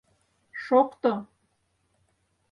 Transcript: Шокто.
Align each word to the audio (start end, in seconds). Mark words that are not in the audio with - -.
Шокто. 0.63 1.13